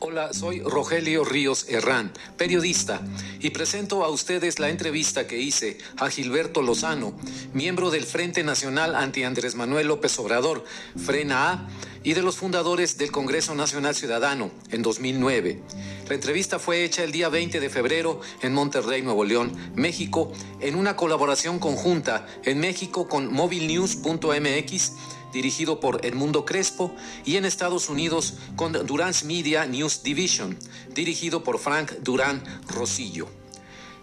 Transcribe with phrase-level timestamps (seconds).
[0.00, 3.00] Hola, soy Rogelio Ríos Herrán, periodista,
[3.40, 7.14] y presento a ustedes la entrevista que hice a Gilberto Lozano,
[7.52, 10.64] miembro del Frente Nacional anti Andrés Manuel López Obrador,
[10.96, 11.68] Frena A,
[12.02, 15.62] y de los fundadores del Congreso Nacional Ciudadano en 2009.
[16.08, 20.74] La entrevista fue hecha el día 20 de febrero en Monterrey, Nuevo León, México, en
[20.74, 24.92] una colaboración conjunta en México con mobilenews.mx
[25.34, 26.94] dirigido por Edmundo Crespo,
[27.26, 30.58] y en Estados Unidos con Durance Media News Division,
[30.94, 33.28] dirigido por Frank Durán Rosillo.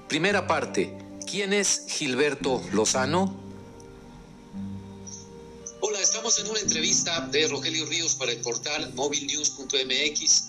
[0.07, 3.41] Primera parte, ¿quién es Gilberto Lozano?
[5.83, 10.43] Hola, estamos en una entrevista de Rogelio Ríos para el portal mobilenews.mx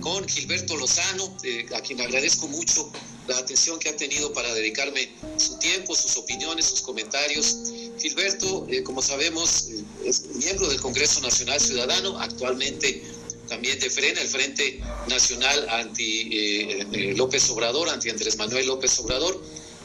[0.00, 2.90] con Gilberto Lozano, eh, a quien agradezco mucho
[3.28, 7.58] la atención que ha tenido para dedicarme su tiempo, sus opiniones, sus comentarios.
[7.98, 13.02] Gilberto, eh, como sabemos, eh, es miembro del Congreso Nacional Ciudadano, actualmente
[13.48, 16.82] también de FRENA, el Frente Nacional anti
[17.16, 19.42] López Obrador, anti Andrés Manuel López Obrador.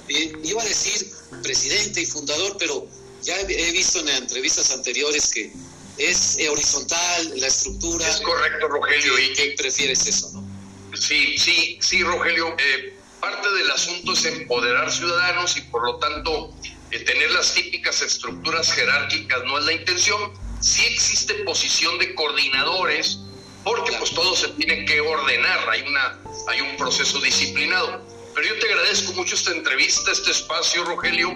[0.08, 1.08] iba a decir
[1.44, 2.88] presidente y fundador, pero
[3.24, 5.52] ya he visto en entrevistas anteriores que
[5.98, 8.08] es horizontal la estructura.
[8.08, 9.20] Es correcto, Rogelio.
[9.20, 10.48] ¿Y qué prefieres eso, no?
[10.96, 12.56] Sí, sí, sí, Rogelio.
[12.58, 16.54] Eh, parte del asunto es empoderar ciudadanos y por lo tanto
[16.92, 20.34] eh, tener las típicas estructuras jerárquicas no es la intención.
[20.62, 23.20] Sí existe posición de coordinadores
[23.64, 28.02] porque pues todo se tiene que ordenar, hay, una, hay un proceso disciplinado.
[28.34, 31.36] Pero yo te agradezco mucho esta entrevista, este espacio, Rogelio,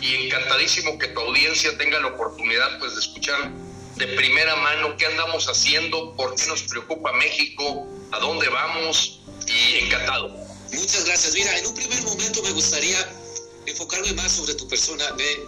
[0.00, 3.50] y encantadísimo que tu audiencia tenga la oportunidad pues de escuchar
[3.96, 9.84] de primera mano qué andamos haciendo, por qué nos preocupa México, a dónde vamos y
[9.84, 10.28] encantado.
[10.72, 11.34] Muchas gracias.
[11.34, 12.98] Mira, en un primer momento me gustaría
[13.66, 15.04] enfocarme más sobre tu persona.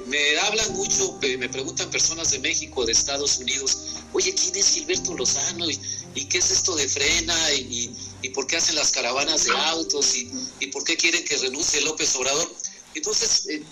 [0.07, 3.79] Me, hablan mucho, me preguntan personas de México, de Estados Unidos,
[4.13, 5.67] oye, ¿quién es Gilberto Lozano?
[5.71, 7.37] ¿Y, qué es esto de frena?
[7.55, 7.91] ¿Y,
[8.35, 10.15] por qué hacen las caravanas de autos?
[10.61, 12.51] ¿Y, por qué quieren que renuncie López Obrador?
[12.95, 13.63] Entonces, eh,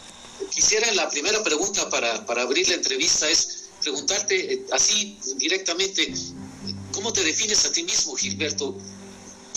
[0.52, 6.12] quisiera la primera pregunta para, para abrir la entrevista es preguntarte eh, así directamente,
[6.92, 8.76] ¿cómo te defines a ti mismo, Gilberto?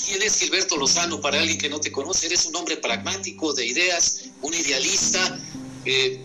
[0.06, 2.28] ¿Quién es Gilberto Lozano para alguien que no te conoce?
[2.28, 5.40] Eres un hombre pragmático, de ideas, un idealista.
[5.84, 6.22] Eh,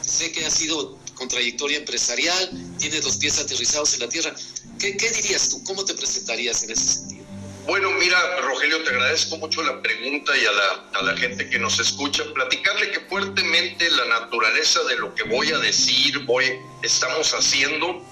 [0.00, 4.34] sé que has sido con trayectoria empresarial, tienes los pies aterrizados en la tierra.
[4.80, 5.62] ¿Qué, ¿Qué, dirías tú?
[5.62, 7.24] ¿Cómo te presentarías en ese sentido?
[7.66, 11.58] Bueno, mira, Rogelio, te agradezco mucho la pregunta y a la, a la gente que
[11.58, 12.24] nos escucha.
[12.34, 16.46] Platicarle que fuertemente la naturaleza de lo que voy a decir, voy,
[16.82, 18.02] estamos haciendo,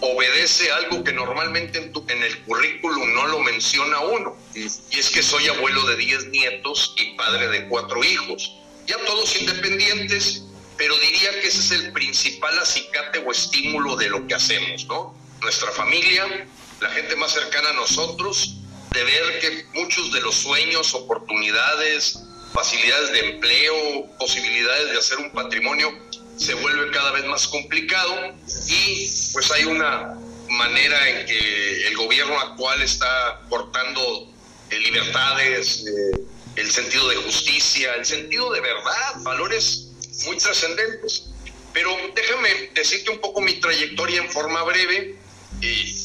[0.00, 4.36] obedece algo que normalmente en, el currículum no lo menciona uno.
[4.54, 8.56] Y es que soy abuelo de 10 nietos y padre de cuatro hijos.
[8.86, 10.44] Ya todos independientes,
[10.76, 15.14] pero diría que ese es el principal acicate o estímulo de lo que hacemos, ¿no?
[15.42, 16.48] Nuestra familia,
[16.80, 18.56] la gente más cercana a nosotros,
[18.92, 22.18] de ver que muchos de los sueños, oportunidades,
[22.52, 26.09] facilidades de empleo, posibilidades de hacer un patrimonio
[26.40, 28.34] se vuelve cada vez más complicado
[28.66, 30.16] y pues hay una
[30.48, 34.32] manera en que el gobierno actual está cortando
[34.70, 36.20] eh, libertades, eh,
[36.56, 39.88] el sentido de justicia, el sentido de verdad, valores
[40.26, 41.26] muy trascendentes.
[41.72, 45.16] Pero déjame decirte un poco mi trayectoria en forma breve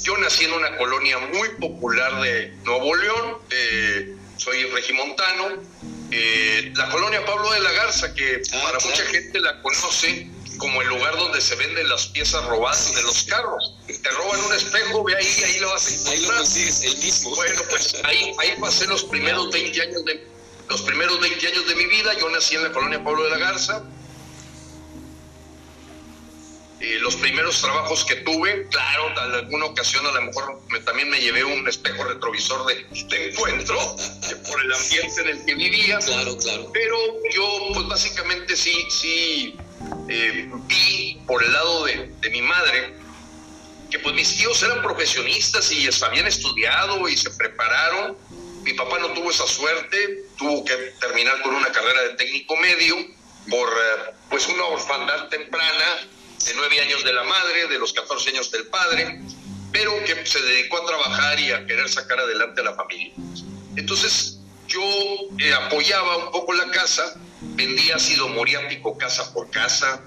[0.04, 5.64] yo nací en una colonia muy popular de Nuevo León, eh, soy regimontano.
[6.12, 10.28] Eh, la colonia Pablo de la Garza, que ah, para mucha gente la conoce
[10.58, 13.76] como el lugar donde se venden las piezas robadas de los carros.
[13.88, 16.42] Te roban un espejo, ve ahí, ahí lo vas a encontrar.
[16.42, 17.36] Ahí el mismo.
[17.36, 20.28] Bueno, pues ahí, ahí pasé los primeros 20 años de
[20.70, 22.14] los primeros 20 años de mi vida.
[22.20, 23.84] Yo nací en la colonia Pablo de la Garza
[26.82, 31.10] eh, los primeros trabajos que tuve, claro, en alguna ocasión a lo mejor me, también
[31.10, 33.78] me llevé un espejo retrovisor de, de encuentro
[34.48, 36.00] por el ambiente en el que vivía.
[36.00, 36.70] Claro, claro.
[36.74, 36.98] Pero
[37.34, 39.56] yo, pues básicamente sí, sí
[40.10, 42.94] eh, vi por el lado de, de mi madre
[43.90, 48.18] que pues mis tíos eran profesionistas y habían estudiado y se prepararon.
[48.64, 52.96] Mi papá no tuvo esa suerte, tuvo que terminar con una carrera de técnico medio
[53.50, 56.10] por eh, pues una orfandad temprana
[56.46, 59.22] de nueve años de la madre, de los 14 años del padre,
[59.72, 63.14] pero que se dedicó a trabajar y a querer sacar adelante a la familia.
[63.76, 64.82] Entonces yo
[65.40, 70.02] eh, apoyaba un poco la casa, vendía ácido moriático casa por casa,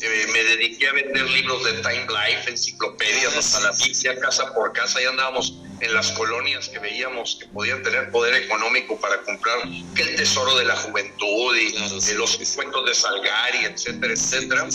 [0.00, 4.72] eh, me dediqué a vender libros de Time Life, enciclopedias, hasta la Biblia, casa por
[4.72, 9.58] casa, y andábamos en las colonias que veíamos que podían tener poder económico para comprar
[9.94, 14.66] que el tesoro de la juventud y los cuentos de Salgari, etcétera, etcétera.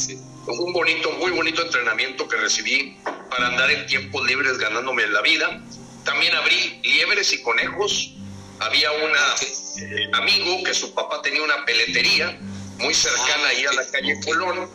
[0.47, 2.97] Un bonito, muy bonito entrenamiento que recibí
[3.29, 5.61] para andar en tiempos libres ganándome la vida.
[6.05, 8.13] también abrí liebres y conejos.
[8.59, 12.39] Había un eh, amigo que su papá tenía una peletería
[12.77, 14.69] muy cercana ah, ahí a la calle Colón.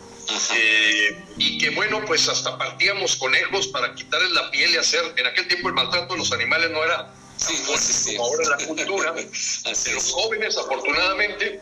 [0.54, 5.26] Eh, y que bueno, pues hasta partíamos conejos para quitarles la piel y hacer, en
[5.26, 7.56] aquel tiempo el maltrato de los animales no era sí,
[8.14, 11.60] como ahora en la cultura, de los jóvenes afortunadamente.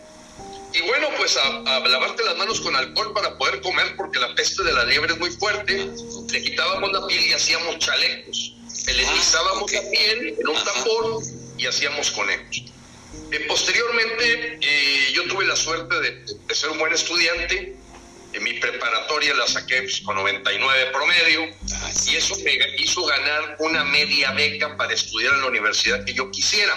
[0.72, 4.62] Y bueno, pues a, lavarte las manos con alcohol para poder comer, porque la peste
[4.62, 5.88] de la liebre es muy fuerte.
[6.30, 8.54] Le quitábamos la piel y hacíamos chalecos.
[8.86, 11.22] Le ah, la piel en un tambor
[11.58, 12.64] y hacíamos conejos.
[13.32, 17.76] Eh, posteriormente, eh, yo tuve la suerte de, ser un buen estudiante.
[18.32, 23.56] En mi preparatoria la saqué pues, con 99 promedio ah, y eso me hizo ganar
[23.58, 26.74] una media beca para estudiar en la universidad que yo quisiera.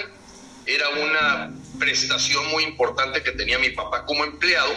[0.66, 4.74] Era una prestación muy importante que tenía mi papá como empleado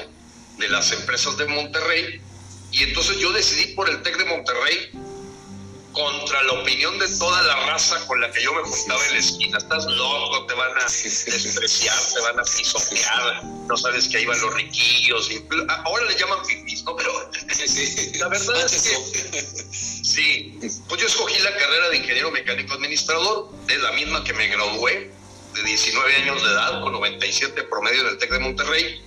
[0.58, 2.20] de las empresas de Monterrey.
[2.72, 4.90] Y entonces yo decidí por el TEC de Monterrey
[5.96, 9.18] contra la opinión de toda la raza con la que yo me juntaba en la
[9.18, 9.58] esquina.
[9.58, 14.38] Estás loco, te van a despreciar, te van a pisotear, no sabes que ahí van
[14.40, 15.30] los riquillos.
[15.84, 16.96] ahora le llaman pipis, ¿no?
[16.96, 17.12] Pero
[18.18, 23.80] la verdad es que sí, pues yo escogí la carrera de ingeniero mecánico administrador, es
[23.80, 25.15] la misma que me gradué
[25.56, 29.02] de 19 años de edad, con 97 promedio en el TEC de Monterrey.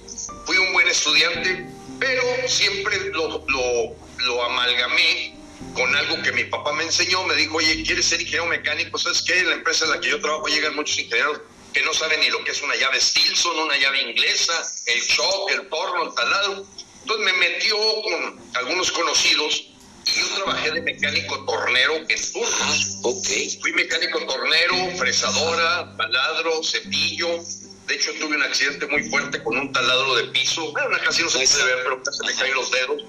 [0.45, 1.65] Fui un buen estudiante,
[1.99, 5.35] pero siempre lo, lo, lo amalgamé
[5.73, 7.23] con algo que mi papá me enseñó.
[7.23, 8.97] Me dijo, oye, ¿quieres ser ingeniero mecánico?
[8.97, 9.39] ¿Sabes qué?
[9.39, 11.39] En la empresa en la que yo trabajo llegan muchos ingenieros
[11.73, 14.53] que no saben ni lo que es una llave Stilson, una llave inglesa,
[14.87, 16.65] el shock, el torno, el talado.
[17.01, 19.67] Entonces me metió con algunos conocidos
[20.05, 22.99] yo trabajé de mecánico tornero en turnos.
[23.01, 23.57] Okay.
[23.61, 27.43] Fui mecánico tornero, fresadora, taladro, cepillo.
[27.87, 30.71] De hecho, tuve un accidente muy fuerte con un taladro de piso.
[30.71, 33.03] Bueno, casi no se puede ver, pero se me caen los dedos.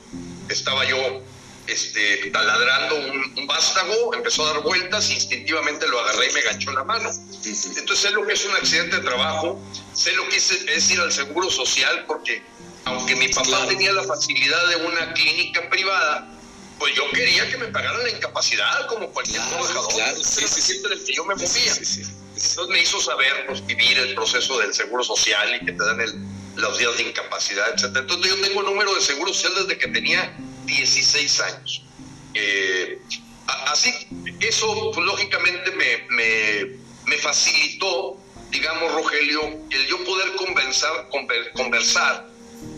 [0.48, 1.22] Estaba yo
[1.70, 6.84] este, taladrando un, vástago, empezó a dar vueltas, instintivamente lo agarré y me ganchó la
[6.84, 7.10] mano.
[7.44, 9.60] Entonces sé lo que es un accidente de trabajo,
[9.94, 12.42] sé lo que es, ir al seguro social, porque
[12.84, 16.28] aunque mi papá tenía la facilidad de una clínica privada,
[16.80, 19.92] pues yo quería que me pagaran la incapacidad como cualquier trabajador.
[19.92, 21.72] Claro, sí, sí, del que yo me movía.
[21.72, 26.00] Entonces me hizo saber pues, vivir el proceso del seguro social y que te dan
[26.00, 26.14] el,
[26.56, 27.98] los días de incapacidad, etc.
[27.98, 30.34] Entonces yo tengo número de seguro social desde que tenía
[30.64, 31.82] 16 años.
[32.32, 32.98] Eh,
[33.66, 33.92] así,
[34.40, 38.16] eso pues, lógicamente me, me, facilitó,
[38.50, 41.10] digamos, Rogelio, el yo poder conversar,
[41.52, 42.29] conversar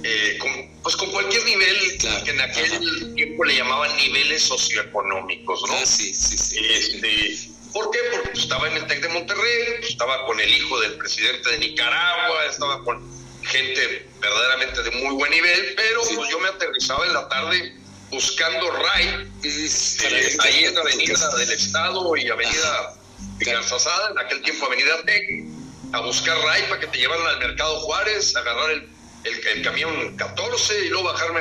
[0.04, 0.50] eh, con,
[0.82, 5.74] pues con cualquier nivel que en aquel tiempo le llamaban niveles socioeconómicos, ¿no?
[5.74, 6.58] Ah, sí, sí, sí.
[6.58, 7.98] Este, ¿Por qué?
[8.10, 11.50] Porque pues, estaba en el TEC de Monterrey, pues, estaba con el hijo del presidente
[11.50, 13.02] de Nicaragua, estaba con
[13.44, 17.74] gente verdaderamente de muy buen nivel, pero pues yo me aterrizaba en la tarde
[18.10, 22.94] buscando RAI, eh, ahí en la Avenida del Estado y Avenida
[23.38, 25.44] Garzazada, en aquel tiempo Avenida Tec,
[25.92, 28.91] a buscar RAI para que te llevaran al Mercado Juárez, agarrar el,
[29.24, 31.40] el, camión 14 y luego bajarme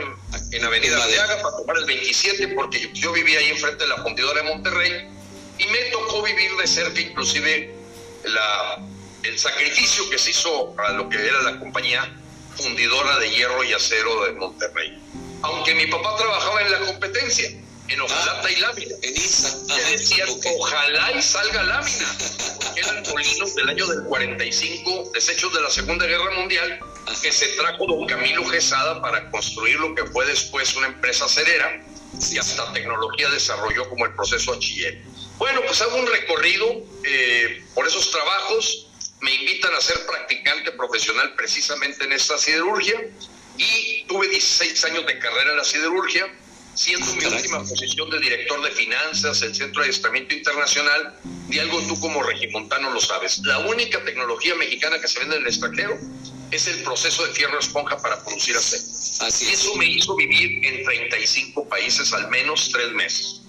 [0.51, 4.41] en, Avenida Aliaga para tomar el 27, porque yo, vivía ahí enfrente de la fundidora
[4.41, 5.07] de Monterrey
[5.57, 7.73] y me tocó vivir de cerca inclusive
[8.25, 8.83] la,
[9.23, 12.07] el sacrificio que se hizo a lo que era la compañía
[12.55, 15.01] fundidora de hierro y acero de Monterrey
[15.43, 17.49] aunque mi papá trabajaba en la competencia,
[17.87, 18.95] en hojalata y lámina.
[19.01, 19.57] En ISA.
[19.75, 22.15] Le decían, ojalá y salga lámina,
[22.55, 26.79] porque eran molinos del año del 45, desechos de la Segunda Guerra Mundial,
[27.21, 31.83] que se trajo don Camilo Gesada para construir lo que fue después una empresa cerera
[32.31, 34.97] y hasta tecnología desarrolló como el proceso HL.
[35.37, 38.87] Bueno, pues hago un recorrido eh, por esos trabajos,
[39.21, 42.99] me invitan a ser practicante profesional precisamente en esta siderurgia
[43.57, 46.27] y tuve 16 años de carrera en la siderurgia,
[46.73, 51.15] siendo mi última posición de director de finanzas, el Centro de Adiestramiento Internacional,
[51.49, 53.39] y algo tú como regimontano lo sabes.
[53.39, 55.99] La única tecnología mexicana que se vende en el extranjero
[56.51, 58.83] es el proceso de fierro esponja para producir acero.
[59.27, 63.41] Así Eso me hizo vivir en 35 países al menos tres meses.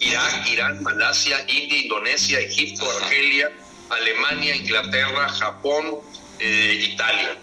[0.00, 3.50] Irak, Irán, Malasia, India, Indonesia, Egipto, Argelia,
[3.90, 5.98] Alemania, Inglaterra, Japón,
[6.38, 7.36] eh, Italia,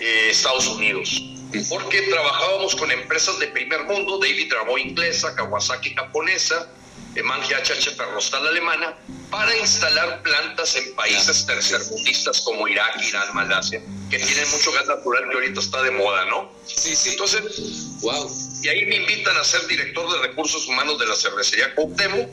[0.00, 1.22] eh, Estados Unidos
[1.68, 6.70] porque trabajábamos con empresas de primer mundo, David Bravo inglesa, Kawasaki japonesa,
[7.14, 8.96] Emanji HH Ferrostal alemana,
[9.30, 15.24] para instalar plantas en países tercermundistas como Irak, Irán, Malasia, que tienen mucho gas natural
[15.30, 16.52] que ahorita está de moda, ¿no?
[16.66, 17.10] Sí, sí.
[17.10, 17.42] Entonces,
[18.00, 18.30] wow.
[18.62, 22.28] Y ahí me invitan a ser director de recursos humanos de la cervecería Cuauhtémoc.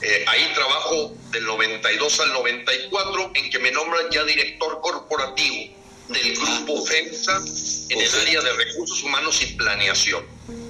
[0.00, 5.74] Eh, ahí trabajo del 92 al 94, en que me nombran ya director corporativo
[6.08, 7.40] del grupo FEMSA
[7.90, 10.24] en el área de recursos humanos y planeación.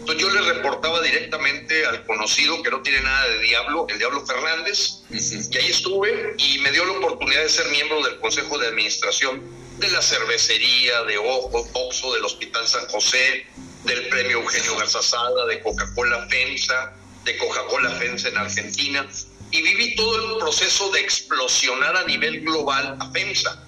[0.09, 4.25] Entonces yo le reportaba directamente al conocido que no tiene nada de diablo, el Diablo
[4.25, 8.69] Fernández, y ahí estuve y me dio la oportunidad de ser miembro del Consejo de
[8.69, 9.45] Administración
[9.77, 13.45] de la cervecería, de Ojo, Oxo, del Hospital San José,
[13.85, 19.07] del Premio Eugenio Garzazada, de Coca-Cola FEMSA, de Coca-Cola FEMSA en Argentina,
[19.51, 23.63] y viví todo el proceso de explosionar a nivel global a FEMSA.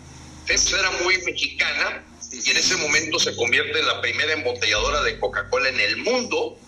[0.47, 5.19] FEMSA era muy mexicana y en ese momento se convierte en la primera embotelladora de
[5.19, 6.59] Coca-Cola en el mundo,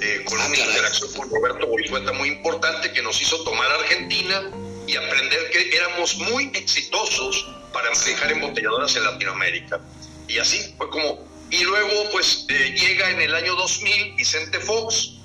[0.00, 4.50] eh, con una interacción con Roberto Boizueta muy importante que nos hizo tomar Argentina
[4.86, 9.80] y aprender que éramos muy exitosos para manejar embotelladoras en Latinoamérica.
[10.28, 11.26] Y así fue como...
[11.50, 15.16] Y luego pues eh, llega en el año 2000 Vicente Fox,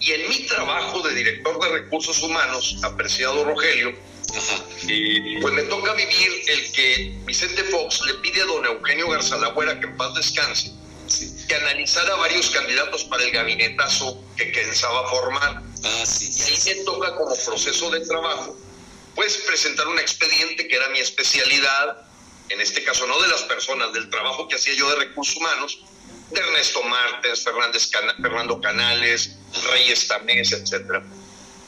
[0.00, 3.94] y en mi trabajo de director de recursos humanos, apreciado Rogelio,
[5.40, 9.86] pues me toca vivir el que Vicente Fox le pide a don Eugenio Garzalagüera, que
[9.86, 10.72] en paz descanse,
[11.48, 15.62] que analizara varios candidatos para el gabinetazo que pensaba formar.
[15.84, 18.56] Ah, y ahí me toca como proceso de trabajo,
[19.14, 22.06] pues presentar un expediente que era mi especialidad,
[22.48, 25.80] en este caso no de las personas, del trabajo que hacía yo de recursos humanos,
[26.30, 29.36] de Ernesto Martens, Fernández Fernando Canales,
[29.72, 31.02] Reyes Tamés, etc.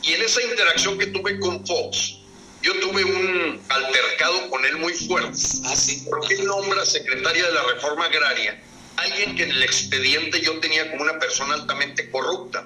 [0.02, 2.21] Y en esa interacción que tuve con Fox,
[2.62, 5.38] yo tuve un altercado con él muy fuerte.
[5.64, 6.06] Ah, sí.
[6.08, 8.60] Porque él nombra secretaria de la reforma agraria
[8.96, 12.64] alguien que en el expediente yo tenía como una persona altamente corrupta.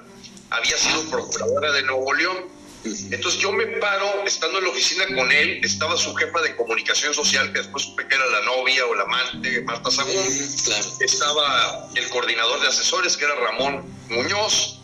[0.51, 1.11] Había sido ah.
[1.11, 2.57] procuradora de Nuevo León
[3.11, 7.15] entonces yo me paro, estando en la oficina con él, estaba su jefa de comunicación
[7.15, 10.15] social, que después supe que era la novia o la amante, Marta Sagún.
[11.01, 14.76] Estaba el coordinador de asesores, que era Ramón Muñoz.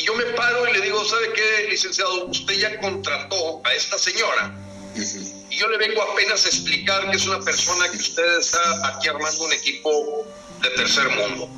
[0.00, 2.24] Y yo me paro y le digo, ¿sabe qué, licenciado?
[2.24, 4.50] Usted ya contrató a esta señora.
[5.50, 9.08] Y yo le vengo apenas a explicar que es una persona que usted está aquí
[9.08, 10.26] armando un equipo
[10.62, 11.50] de tercer mundo.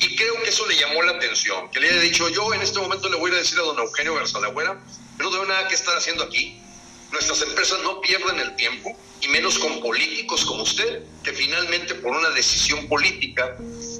[0.00, 2.78] Y creo que eso le llamó la atención, que le haya dicho, yo en este
[2.78, 4.80] momento le voy a decir a don Eugenio Garzalagüera,
[5.18, 6.62] no tengo nada que estar haciendo aquí.
[7.12, 12.16] Nuestras empresas no pierden el tiempo, y menos con políticos como usted, que finalmente por
[12.16, 13.56] una decisión política,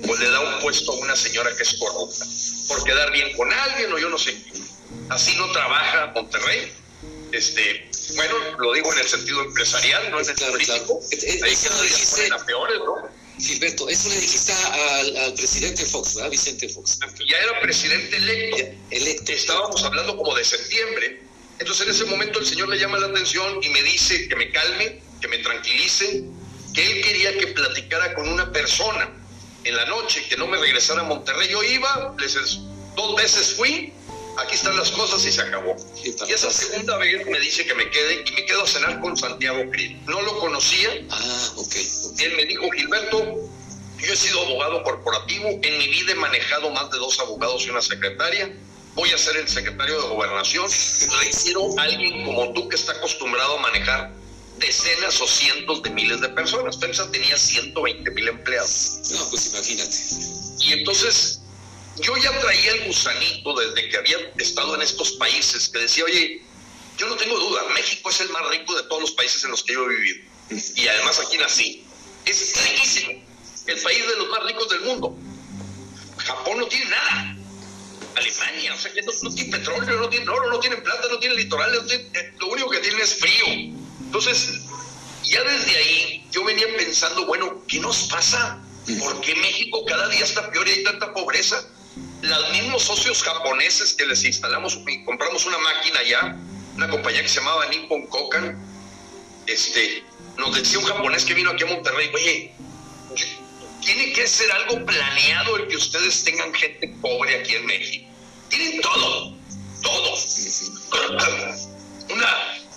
[0.06, 2.24] pues le da un puesto a una señora que es corrupta,
[2.68, 4.36] por quedar bien con alguien o yo no sé.
[5.08, 6.72] Así no trabaja Monterrey.
[7.32, 11.00] Este, bueno, lo digo en el sentido empresarial, no en el político.
[11.42, 13.08] Ahí que peores, ¿no?
[13.38, 16.30] Gilberto, eso le dijiste al, presidente Fox, ¿verdad?
[16.30, 16.98] Vicente Fox.
[17.28, 18.76] Ya era presidente electo.
[18.90, 19.32] electo.
[19.32, 21.22] Estábamos hablando como de septiembre.
[21.58, 24.50] Entonces en ese momento el señor le llama la atención y me dice que me
[24.50, 26.24] calme, que me tranquilice,
[26.74, 29.10] que él quería que platicara con una persona
[29.64, 31.48] en la noche, que no me regresara a Monterrey.
[31.50, 32.60] Yo iba, les,
[32.94, 33.92] dos veces fui,
[34.38, 35.76] aquí están las cosas y se acabó.
[36.04, 39.16] Y esa segunda vez me dice que me quede y me quedo a cenar con
[39.16, 40.00] Santiago Krill.
[40.06, 40.90] No lo conocía.
[41.10, 41.74] Ah, ok.
[42.20, 43.50] Él me dijo, Gilberto,
[43.98, 47.70] yo he sido abogado corporativo, en mi vida he manejado más de dos abogados y
[47.70, 48.54] una secretaria.
[48.94, 50.66] Voy a ser el secretario de gobernación.
[51.20, 54.12] Requiero a alguien como tú que está acostumbrado a manejar
[54.58, 56.76] decenas o cientos de miles de personas.
[56.76, 59.00] PEMSA tenía 120 mil empleados.
[59.12, 59.96] No, pues imagínate.
[60.64, 61.40] Y entonces
[62.00, 66.42] yo ya traía el gusanito desde que había estado en estos países, que decía, oye,
[66.96, 69.62] yo no tengo duda, México es el más rico de todos los países en los
[69.62, 70.28] que yo he vivido.
[70.76, 71.84] Y además aquí nací.
[72.24, 73.22] Es riquísimo.
[73.66, 75.16] El país de los más ricos del mundo.
[76.16, 77.36] Japón no tiene nada.
[78.18, 81.36] Alemania, o sea, que no, tiene petróleo, no tiene oro, no tiene plata, no tiene
[81.36, 83.74] litorales, eh, lo único que tiene es frío.
[84.00, 84.60] Entonces,
[85.24, 88.62] ya desde ahí yo venía pensando, bueno, ¿qué nos pasa?
[88.98, 91.62] ¿Por qué México cada día está peor y hay tanta pobreza?
[92.22, 96.36] los mismos socios japoneses que les instalamos, compramos una máquina ya,
[96.74, 98.58] una compañía que se llamaba Nippon Kokan,
[99.46, 100.02] este,
[100.36, 102.54] nos decía un japonés que vino aquí a Monterrey, oye,
[103.80, 108.07] tiene que ser algo planeado el que ustedes tengan gente pobre aquí en México.
[108.58, 109.34] Tienen todo,
[109.82, 110.14] todo.
[112.10, 112.26] Una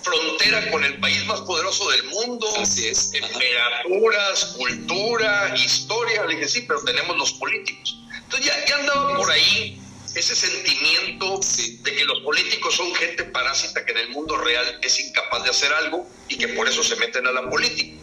[0.00, 2.46] frontera con el país más poderoso del mundo.
[2.56, 3.10] Así es.
[3.10, 6.24] Temperaturas, cultura, historia.
[6.26, 7.98] Le dije, sí, pero tenemos los políticos.
[8.14, 9.80] Entonces ya, andaba por ahí
[10.14, 15.00] ese sentimiento de que los políticos son gente parásita que en el mundo real es
[15.00, 18.00] incapaz de hacer algo y que por eso se meten a la política.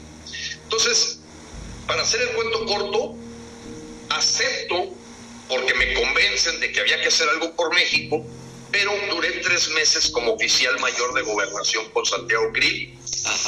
[0.63, 1.21] Entonces,
[1.87, 3.15] para hacer el cuento corto,
[4.09, 4.99] acepto
[5.49, 8.23] porque me convencen de que había que hacer algo por México,
[8.71, 12.97] pero duré tres meses como oficial mayor de gobernación con Santiago Krill.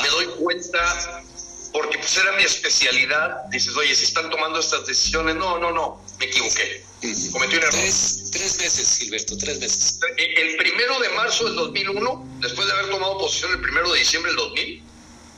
[0.01, 1.23] Me doy cuenta
[1.71, 3.45] porque pues era mi especialidad.
[3.51, 6.83] Dices, oye, si están tomando estas decisiones, no, no, no, me equivoqué.
[7.31, 7.71] Cometí un error.
[7.71, 9.99] Tres, meses, Gilberto, tres meses.
[10.17, 14.31] El primero de marzo del 2001, después de haber tomado posición el primero de diciembre
[14.31, 14.83] del 2000,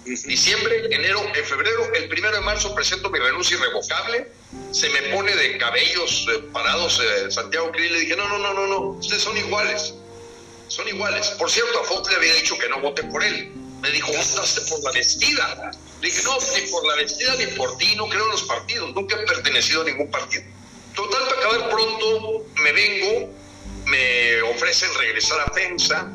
[0.06, 4.28] Diciembre, enero, en febrero, el primero de marzo presento mi renuncia irrevocable.
[4.72, 8.54] Se me pone de cabellos eh, parados eh, Santiago Krill le dije, no, no, no,
[8.54, 9.94] no, no, ustedes son iguales.
[10.68, 11.28] Son iguales.
[11.40, 13.52] Por cierto, a Fox le había dicho que no vote por él.
[13.82, 15.72] Me dijo, votaste por la vestida.
[16.02, 18.94] Le dije, no, ni por la vestida ni por ti, no creo en los partidos.
[18.94, 20.44] Nunca he pertenecido a ningún partido.
[20.96, 23.30] Total, para acabar pronto, me vengo,
[23.86, 26.12] me ofrecen regresar a FEMSA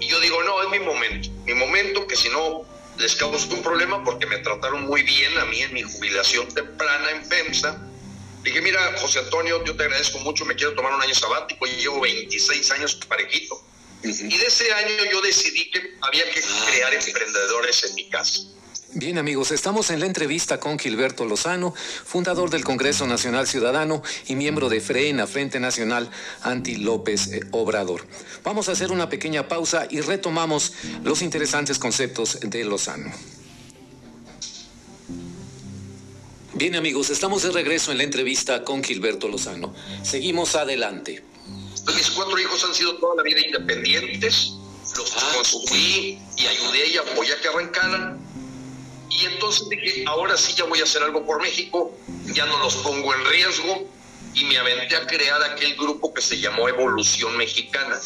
[0.00, 1.30] y yo digo, no, es mi momento.
[1.46, 5.44] Mi momento que si no les causó un problema porque me trataron muy bien a
[5.46, 7.80] mí en mi jubilación temprana en FEMSA.
[8.42, 11.70] Dije, mira, José Antonio, yo te agradezco mucho, me quiero tomar un año sabático, y
[11.76, 13.62] llevo 26 años parejito.
[14.02, 18.40] Y de ese año yo decidí que había que ah, crear emprendedores en mi casa.
[18.96, 21.74] Bien amigos, estamos en la entrevista con Gilberto Lozano,
[22.04, 26.08] fundador del Congreso Nacional Ciudadano y miembro de FRENA, Frente Nacional
[26.42, 28.06] Anti López eh, Obrador.
[28.44, 33.12] Vamos a hacer una pequeña pausa y retomamos los interesantes conceptos de Lozano.
[36.52, 39.74] Bien amigos, estamos de regreso en la entrevista con Gilberto Lozano.
[40.04, 41.24] Seguimos adelante.
[41.96, 44.52] Mis cuatro hijos han sido toda la vida independientes,
[44.96, 48.33] los ah, y ayudé y apoyé a que arrancaran
[49.14, 51.96] y entonces dije, ahora sí ya voy a hacer algo por México,
[52.32, 53.88] ya no los pongo en riesgo
[54.34, 57.96] y me aventé a crear aquel grupo que se llamó Evolución Mexicana,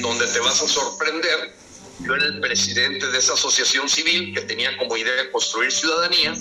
[0.00, 1.54] donde te vas a sorprender.
[2.00, 6.32] Yo era el presidente de esa asociación civil que tenía como idea construir ciudadanía.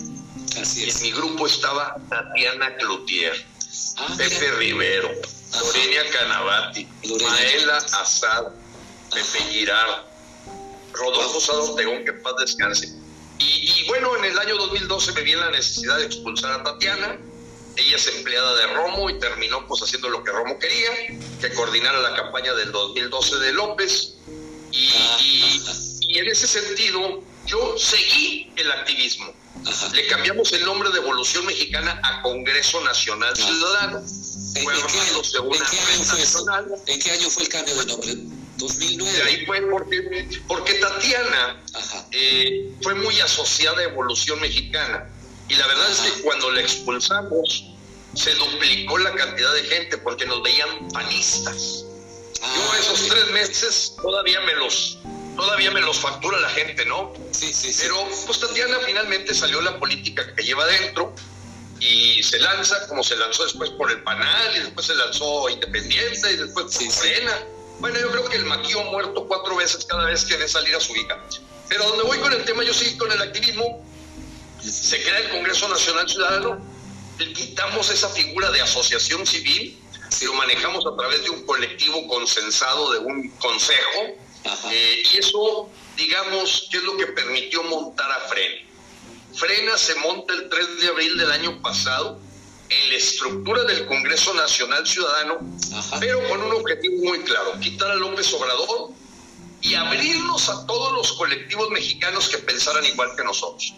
[0.61, 0.87] Así es.
[0.87, 3.45] Y en mi grupo estaba Tatiana Cloutier,
[3.97, 5.09] ah, Pepe Rivero,
[5.59, 6.87] Lorena Canavati,
[7.21, 8.45] Maela Azad,
[9.13, 10.05] Pepe Girard,
[10.93, 13.04] Rodolfo Sado Tegón, que paz descanse
[13.39, 17.19] y, bueno, en el año 2012 me vi en la necesidad de expulsar a Tatiana.
[17.75, 21.99] Ella es empleada de Romo y terminó pues haciendo lo que Romo quería, que coordinara
[21.99, 24.13] la campaña del 2012 de López.
[24.71, 29.33] Y, en ese sentido, yo seguí el activismo.
[29.93, 33.99] Le cambiamos el nombre de Evolución Mexicana a Congreso Nacional Ciudadano.
[34.55, 34.65] ¿En,
[36.87, 38.15] ¿En qué año fue el cambio de nombre?
[38.57, 39.23] 2009.
[39.23, 41.63] ahí fue porque, porque Tatiana
[42.11, 45.09] eh, fue muy asociada a Evolución Mexicana.
[45.47, 47.75] Y la verdad es que cuando la expulsamos,
[48.15, 51.85] se duplicó la cantidad de gente porque nos veían panistas.
[52.41, 54.99] Yo ah, esos tres meses todavía me los
[55.35, 57.13] todavía me los factura la gente, ¿no?
[57.31, 57.81] Sí, sí, sí.
[57.83, 61.13] Pero pues Tatiana finalmente salió la política que lleva dentro
[61.79, 66.31] y se lanza como se lanzó después por el Panal y después se lanzó Independiente
[66.31, 67.43] y después por Morena.
[67.79, 70.75] Bueno, yo creo que el maquillo ha muerto cuatro veces cada vez que ve salir
[70.75, 71.19] a su hija.
[71.67, 73.85] Pero donde voy con el tema, yo sigo con el activismo.
[74.61, 76.59] Se crea el Congreso Nacional Ciudadano,
[77.19, 79.79] le quitamos esa figura de asociación civil,
[80.23, 84.17] lo manejamos a través de un colectivo consensado, de un consejo,
[84.71, 88.65] eh, y eso, digamos, ¿qué es lo que permitió montar a Frena?
[89.35, 92.19] Frena se monta el 3 de abril del año pasado
[92.83, 95.39] en la estructura del Congreso Nacional Ciudadano,
[95.99, 98.91] pero con un objetivo muy claro, quitar a López Obrador
[99.61, 103.73] y abrirnos a todos los colectivos mexicanos que pensaran igual que nosotros.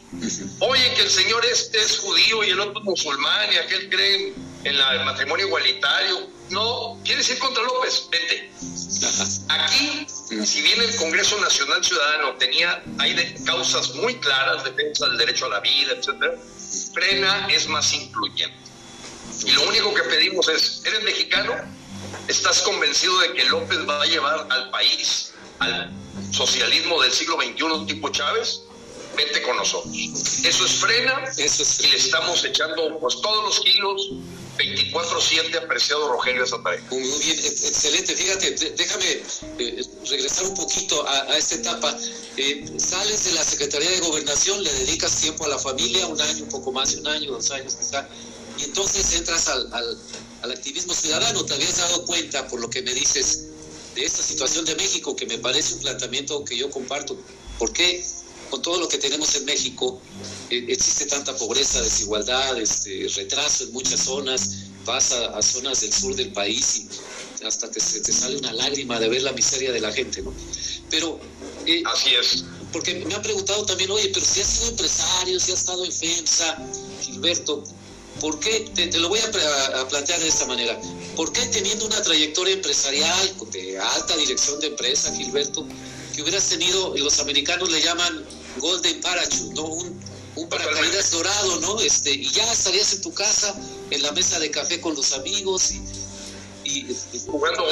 [0.60, 4.34] Oye, que el señor este es judío y el otro es musulmán y aquel cree
[4.64, 6.30] en el matrimonio igualitario.
[6.50, 8.08] No, ¿quieres ir contra López?
[8.12, 8.52] Vete.
[9.50, 10.08] Aquí,
[10.46, 15.46] si bien el Congreso Nacional Ciudadano tenía, hay de causas muy claras, defensa del derecho
[15.46, 16.34] a la vida, etcétera,
[16.94, 18.68] Frena es más incluyente.
[19.46, 21.54] Y lo único que pedimos es, ¿eres mexicano?
[22.28, 25.92] ¿Estás convencido de que López va a llevar al país al
[26.32, 28.62] socialismo del siglo XXI tipo Chávez?
[29.16, 29.94] Vete con nosotros.
[30.44, 31.80] Eso es frena Eso es...
[31.84, 34.12] y le estamos echando pues todos los kilos
[34.58, 36.78] 24-7 apreciado Rogelio Santana.
[36.90, 38.16] Muy bien, excelente.
[38.16, 39.22] Fíjate, déjame
[39.60, 41.96] eh, regresar un poquito a, esta etapa.
[42.38, 46.44] Eh, sales de la Secretaría de Gobernación, le dedicas tiempo a la familia, un año,
[46.44, 48.08] un poco más de un año, dos años quizá
[48.58, 49.72] y entonces entras al,
[50.42, 51.44] al, activismo ciudadano.
[51.46, 53.48] ¿Te habías dado cuenta, por lo que me dices,
[53.96, 57.18] de esta situación de México, que me parece un planteamiento que yo comparto?
[57.60, 58.04] ¿Por qué
[58.50, 60.02] con todo lo que tenemos en México
[60.50, 64.50] eh, existe tanta pobreza, desigualdad, este, retraso en muchas zonas?
[64.86, 66.86] Vas a, zonas del sur del país
[67.42, 70.34] y hasta se te sale una lágrima de ver la miseria de la gente, ¿no?
[70.90, 71.20] Pero...
[71.66, 72.46] Eh, Así es.
[72.72, 75.92] Porque me han preguntado también, oye, pero si has sido empresario, si has estado en
[75.92, 76.58] FEMSA,
[77.02, 77.64] Gilberto,
[78.20, 78.70] ¿Por qué?
[78.74, 80.80] Te, lo voy a, plantear de esta manera.
[81.16, 85.66] ¿Por qué teniendo una trayectoria empresarial de alta dirección de empresa, Gilberto,
[86.16, 88.26] que hubieras tenido, los americanos le llaman
[88.60, 89.66] Golden Parachute, ¿no?
[89.66, 90.00] Un,
[90.36, 91.80] un paracaídas dorado, ¿no?
[91.82, 93.56] Este, y ya estarías en tu casa,
[93.92, 95.82] en la mesa de café con los amigos y...
[97.28, 97.64] Jugando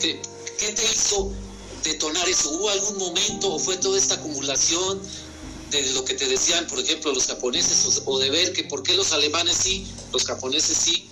[0.00, 0.22] ¿Qué,
[0.58, 1.32] ¿Qué te hizo
[1.82, 2.50] detonar eso?
[2.50, 5.00] ¿Hubo algún momento o fue toda esta acumulación
[5.70, 8.94] de lo que te decían, por ejemplo, los japoneses, o, de ver que por qué
[8.94, 11.08] los alemanes sí, los japoneses sí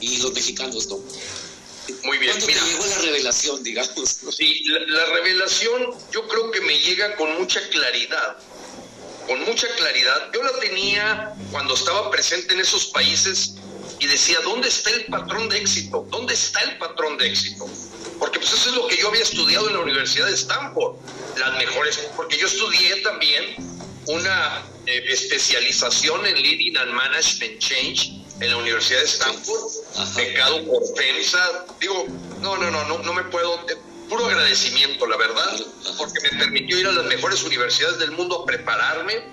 [0.00, 0.98] y los mexicanos no.
[2.04, 2.32] Muy bien.
[2.32, 4.18] ¿Cuándo te llegó la revelación, digamos?
[4.36, 8.36] Sí, la, revelación yo creo que me llega con mucha claridad.
[9.26, 10.30] Con mucha claridad.
[10.32, 13.54] Yo la tenía cuando estaba presente en esos países
[13.98, 16.06] y decía, ¿dónde está el patrón de éxito?
[16.10, 17.68] ¿Dónde está el patrón de éxito?
[18.18, 20.96] Porque pues eso es lo que yo había estudiado en la Universidad de Stanford.
[21.38, 23.56] Las mejores, porque yo estudié también
[24.06, 30.82] una eh, especialización en Leading and Management Change en la Universidad de Stanford, becado por
[30.96, 31.66] FEMSA.
[31.80, 32.06] Digo,
[32.40, 33.76] no, no, no, no, no me puedo, eh,
[34.08, 35.60] puro agradecimiento, la verdad,
[35.96, 39.24] porque me permitió ir a las mejores universidades del mundo a prepararme,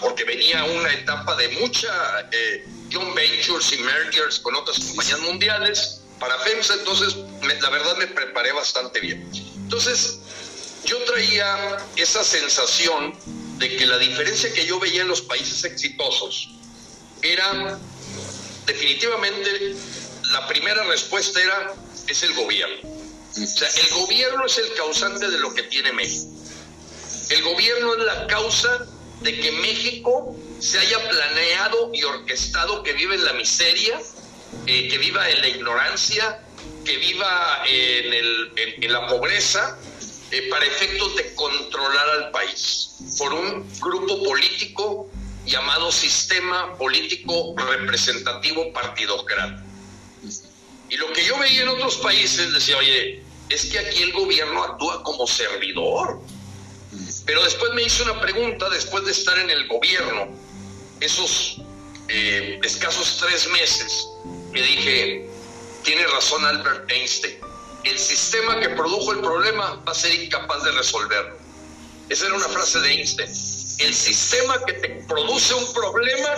[0.00, 1.90] porque venía una etapa de mucha
[2.32, 8.06] eh, joint ventures y mergers con otras compañías mundiales para FEMSA, entonces la verdad me
[8.06, 9.28] preparé bastante bien.
[9.56, 10.20] Entonces,
[10.84, 13.14] yo traía esa sensación
[13.58, 16.50] de que la diferencia que yo veía en los países exitosos
[17.22, 17.78] era
[18.66, 19.74] definitivamente
[20.30, 21.74] la primera respuesta era
[22.06, 22.88] es el gobierno.
[23.30, 26.30] O sea, el gobierno es el causante de lo que tiene México.
[27.30, 28.86] El gobierno es la causa
[29.20, 34.00] de que México se haya planeado y orquestado que vive en la miseria,
[34.66, 36.44] eh, que viva en la ignorancia,
[36.84, 39.78] que viva en, el, en la pobreza
[40.30, 45.08] eh, para efectos de controlar al país por un grupo político
[45.46, 49.62] llamado Sistema Político Representativo Partidocrático.
[50.90, 54.62] Y lo que yo veía en otros países decía, oye, es que aquí el gobierno
[54.62, 56.20] actúa como servidor.
[57.26, 60.28] Pero después me hice una pregunta, después de estar en el gobierno,
[61.00, 61.60] esos
[62.08, 64.08] eh, escasos tres meses,
[64.52, 65.28] que dije,
[65.84, 67.36] tiene razón Albert Einstein,
[67.90, 71.36] el sistema que produjo el problema va a ser incapaz de resolverlo.
[72.08, 73.28] Esa era una frase de Einstein.
[73.78, 76.28] El sistema que te produce un problema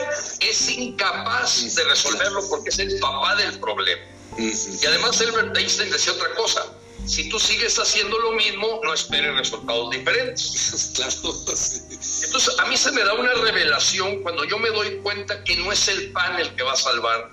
[0.41, 4.03] es incapaz de resolverlo porque es el papá del problema.
[4.37, 6.67] Y además Albert Einstein decía otra cosa.
[7.07, 10.99] Si tú sigues haciendo lo mismo, no esperes resultados diferentes.
[12.25, 15.73] Entonces, a mí se me da una revelación cuando yo me doy cuenta que no
[15.73, 17.31] es el pan el que va a salvar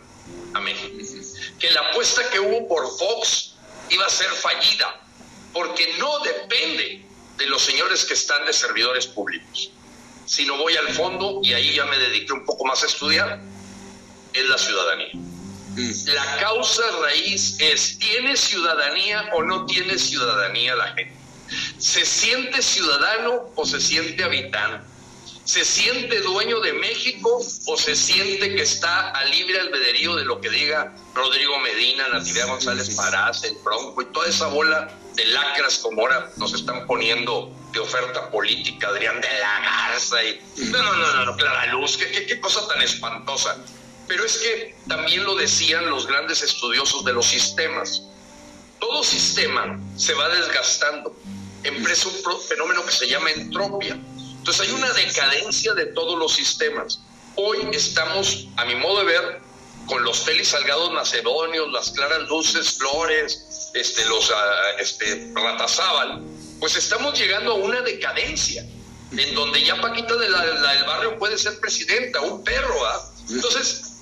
[0.53, 0.97] a México.
[1.59, 3.56] Que la apuesta que hubo por Fox
[3.89, 5.01] iba a ser fallida,
[5.53, 7.05] porque no depende
[7.37, 9.71] de los señores que están de servidores públicos.
[10.25, 13.39] Si no voy al fondo, y ahí ya me dediqué un poco más a estudiar,
[14.33, 15.11] es la ciudadanía.
[15.13, 15.91] Mm.
[16.07, 21.15] La causa raíz es, ¿tiene ciudadanía o no tiene ciudadanía la gente?
[21.77, 24.85] ¿Se siente ciudadano o se siente habitante?
[25.47, 30.41] ¿Se siente dueño de México o se siente que está a libre albedrío de lo
[30.41, 35.77] que diga Rodrigo Medina, Natividad González Parás, el Bronco y toda esa bola de lacras
[35.77, 40.37] como ahora nos están poniendo de oferta política, Adrián de la Garza y...
[40.69, 43.55] No, no, no, no, Clara Luz, qué, qué cosa tan espantosa.
[44.05, 48.03] Pero es que también lo decían los grandes estudiosos de los sistemas.
[48.81, 51.15] Todo sistema se va desgastando.
[51.63, 53.97] Empresa un fenómeno que se llama entropia
[54.37, 56.99] entonces hay una decadencia de todos los sistemas.
[57.35, 59.41] Hoy estamos, a mi modo de ver,
[59.87, 66.21] con los Félix Salgados macedonios, las Claras Luces Flores, este, los ah, este, Ratazábal,
[66.59, 68.65] pues estamos llegando a una decadencia
[69.11, 73.09] en donde ya Paquita de la, del barrio puede ser presidenta, un perro, ¿ah?
[73.29, 73.96] Entonces,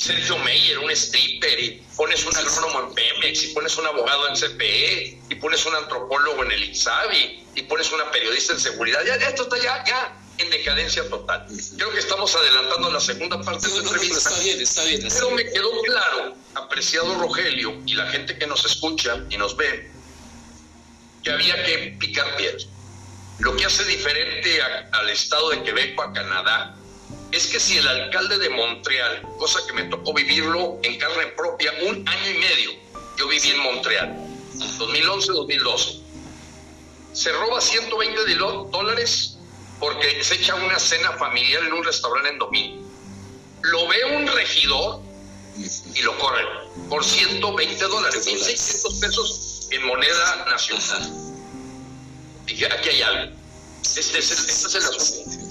[0.00, 4.34] Sergio Meyer, un stripper, y pones un agrónomo en Pemex, y pones un abogado en
[4.34, 9.00] CPE, y pones un antropólogo en el INSABI, y pones una periodista en seguridad.
[9.04, 11.46] Ya, esto está ya, ya en decadencia total.
[11.76, 14.16] Creo que estamos adelantando la segunda parte de la entrevista.
[14.16, 15.06] está bien, está bien.
[15.06, 19.90] Pero me quedó claro, apreciado Rogelio, y la gente que nos escucha y nos ve,
[21.22, 22.68] que había que picar piedras.
[23.40, 26.79] Lo que hace diferente al estado de Quebec a Canadá
[27.32, 31.72] es que si el alcalde de Montreal, cosa que me tocó vivirlo en carne propia,
[31.86, 32.70] un año y medio,
[33.16, 34.16] yo viví en Montreal,
[34.78, 36.00] 2011-2012,
[37.12, 38.34] se roba 120
[38.70, 39.36] dólares
[39.78, 42.86] porque se echa una cena familiar en un restaurante en domingo.
[43.62, 45.02] Lo ve un regidor
[45.94, 46.46] y lo corren
[46.88, 51.12] por 120 dólares, 1.600 pesos en moneda nacional.
[52.46, 53.32] Dije, aquí hay algo.
[53.82, 55.49] Este es el, este es el asunto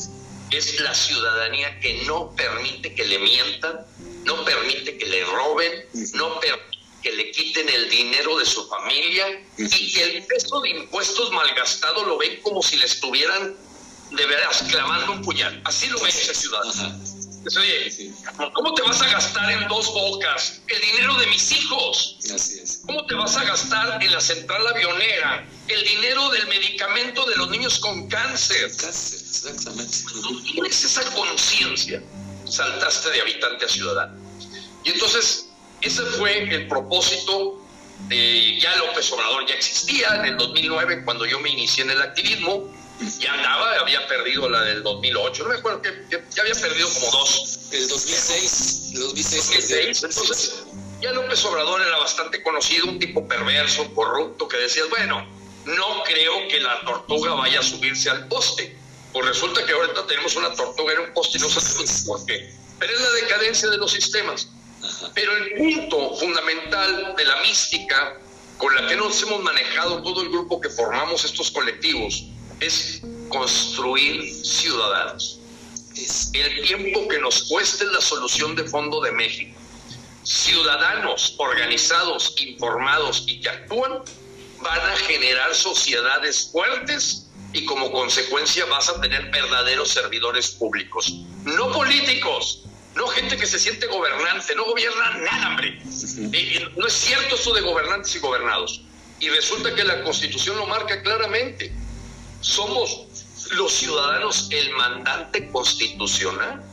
[0.58, 3.86] es la ciudadanía que no permite que le mientan,
[4.24, 9.26] no permite que le roben, no permite que le quiten el dinero de su familia
[9.58, 13.56] y que el peso de impuestos malgastado lo ven como si le estuvieran
[14.12, 15.62] de veras clavando un puñal.
[15.66, 17.19] Así lo ve ese ciudadano.
[17.58, 18.14] Oye,
[18.54, 22.18] ¿cómo te vas a gastar en dos bocas el dinero de mis hijos?
[22.34, 22.82] Así es.
[22.86, 27.50] ¿Cómo te vas a gastar en la central avionera el dinero del medicamento de los
[27.50, 28.72] niños con cáncer?
[28.78, 29.98] Cáncer, exactamente.
[30.12, 32.04] Cuando tienes esa conciencia,
[32.46, 34.18] saltaste de habitante a ciudadano.
[34.84, 35.50] Y entonces,
[35.82, 37.66] ese fue el propósito
[38.08, 42.02] de ya López Obrador ya existía en el 2009 cuando yo me inicié en el
[42.02, 42.74] activismo
[43.20, 47.12] ya andaba, había perdido la del 2008, no me acuerdo que, ya había perdido como
[47.12, 47.60] dos.
[47.72, 50.04] El 2006, el 2006.
[50.04, 50.64] entonces
[51.02, 55.26] ya López Obrador era bastante conocido, un tipo perverso, corrupto, que decías, bueno,
[55.66, 58.76] no creo que la tortuga vaya a subirse al poste.
[59.14, 62.54] Pues resulta que ahorita tenemos una tortuga en un poste y no sabemos por qué.
[62.80, 64.50] Pero es la decadencia de los sistemas.
[65.14, 68.18] Pero el punto fundamental de la mística
[68.58, 72.26] con la que nos hemos manejado todo el grupo que formamos estos colectivos
[72.60, 75.40] es construir ciudadanos.
[76.34, 79.60] El tiempo que nos cueste la solución de fondo de México.
[80.24, 84.04] Ciudadanos organizados, informados y que actúan
[84.62, 91.12] van a generar sociedades fuertes y como consecuencia vas a tener verdaderos servidores públicos,
[91.46, 92.64] no políticos,
[92.96, 95.70] no gente que se siente gobernante, no gobierna nada, hombre.
[95.70, 98.82] Eh, eh, no es cierto eso de gobernantes y gobernados.
[99.20, 101.74] Y resulta que la constitución lo marca claramente
[102.42, 103.06] somos
[103.52, 106.64] los ciudadanos el mandante constitucional.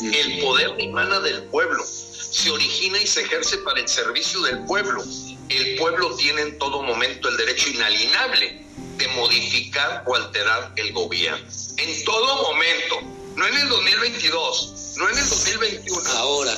[0.00, 5.04] El poder emana del pueblo, se origina y se ejerce para el servicio del pueblo.
[5.48, 8.64] El pueblo tiene en todo momento el derecho inalienable
[8.96, 11.44] de modificar o alterar el gobierno.
[11.76, 13.00] En todo momento,
[13.36, 16.10] no en el 2022, no en el 2021.
[16.10, 16.56] Ahora.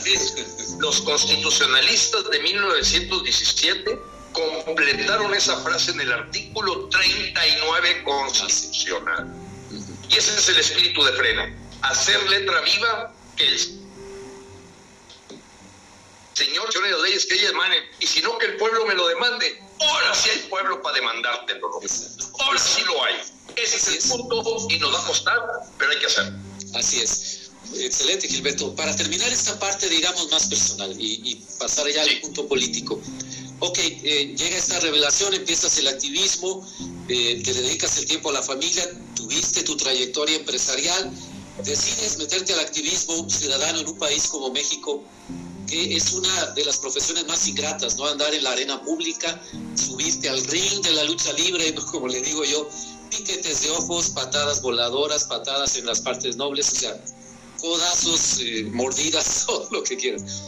[0.79, 3.99] Los constitucionalistas de 1917
[4.33, 9.33] completaron esa frase en el artículo 39 constitucional.
[10.09, 13.59] Y ese es el espíritu de frena, hacer letra viva que el
[16.35, 19.07] Señor de las leyes que ella emane, y si no que el pueblo me lo
[19.07, 21.71] demande, ahora sí hay pueblo para demandártelo.
[22.41, 23.17] Ahora sí lo hay.
[23.57, 25.39] Ese es el punto y nos va a costar,
[25.79, 26.39] pero hay que hacerlo.
[26.75, 27.51] Así es.
[27.75, 28.75] Excelente, Gilberto.
[28.75, 33.01] Para terminar esta parte, digamos, más personal y, pasar ya al punto político
[33.63, 36.67] ok, eh, llega esta revelación, empiezas el activismo,
[37.09, 41.13] eh, te dedicas el tiempo a la familia, tuviste tu trayectoria empresarial,
[41.63, 45.05] decides meterte al activismo ciudadano en un país como México,
[45.69, 48.07] que es una de las profesiones más ingratas, ¿no?
[48.07, 49.41] Andar en la arena pública,
[49.77, 52.69] subirte al ring de la lucha libre, como le digo yo,
[53.11, 57.05] piquetes de ojos, patadas voladoras, patadas en las partes nobles, o sea,
[57.61, 60.43] codazos, eh, mordidas, todo lo que quieras.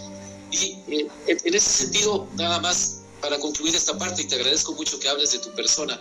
[0.51, 5.09] Y en ese sentido, nada más para concluir esta parte, y te agradezco mucho que
[5.09, 5.99] hables de tu persona,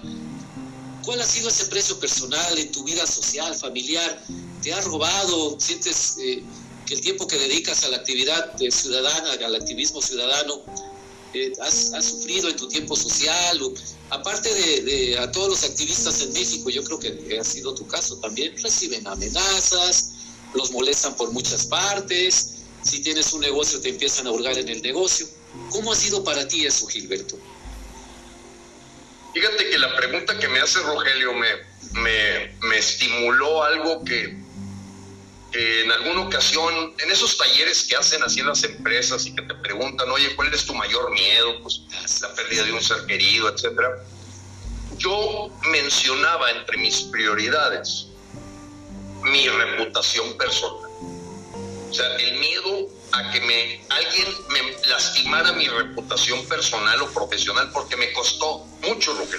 [1.05, 4.21] ¿cuál ha sido ese precio personal en tu vida social, familiar?
[4.61, 5.57] ¿Te ha robado?
[5.57, 6.43] ¿Sientes eh,
[6.85, 10.65] que el tiempo que dedicas a la actividad ciudadana, al activismo ciudadano,
[11.31, 13.57] eh, has, sufrido en tu tiempo social?
[14.09, 18.17] aparte de, a todos los activistas en México, yo creo que ha sido tu caso
[18.17, 20.11] también, reciben amenazas,
[20.53, 24.81] los molestan por muchas partes, si tienes un negocio te empiezan a hurgar en el
[24.81, 25.25] negocio.
[25.69, 27.37] ¿Cómo ha sido para ti eso, Gilberto?
[29.33, 34.37] Fíjate que la pregunta que me hace Rogelio me, me, estimuló algo que,
[35.53, 39.55] en alguna ocasión, en esos talleres que hacen así en las empresas y que te
[39.55, 41.61] preguntan, oye, ¿cuál es tu mayor miedo?
[41.63, 41.81] Pues
[42.21, 44.03] la pérdida de un ser querido, etcétera.
[44.97, 48.07] Yo mencionaba entre mis prioridades
[49.23, 50.89] mi reputación personal.
[51.89, 57.69] O sea, el miedo a que me, alguien me lastimara mi reputación personal o profesional
[57.71, 59.37] porque me costó mucho, lo que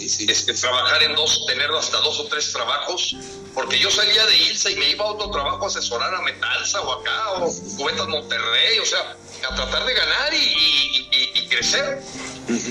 [0.00, 3.16] Es que trabajar en dos, tener hasta dos o tres trabajos,
[3.54, 6.80] porque yo salía de Ilsa y me iba a otro trabajo a asesorar a Metalsa
[6.80, 9.16] o acá, o Cubetas Monterrey, o sea,
[9.48, 12.02] a tratar de ganar y, crecer.